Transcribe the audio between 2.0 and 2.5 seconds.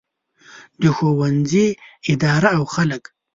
اداره